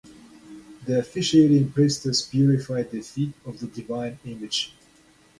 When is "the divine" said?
3.59-4.17